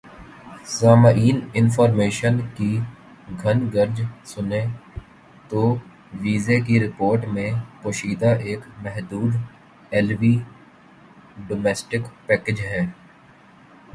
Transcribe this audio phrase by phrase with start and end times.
[0.67, 2.79] سامعین انفارمیشن کی
[3.43, 4.65] گھن گرج سنیں
[5.49, 5.63] تو
[6.21, 7.51] ویزے کی رپورٹ میں
[7.81, 9.35] پوشیدہ ایک محدود
[9.91, 10.33] ایل وی
[11.47, 12.81] ڈومیسٹک پیکج ہے